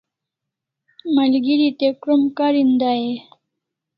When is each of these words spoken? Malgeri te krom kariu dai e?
Malgeri 1.13 1.69
te 1.79 1.87
krom 2.01 2.21
kariu 2.37 2.69
dai 2.81 3.01
e? 3.13 3.15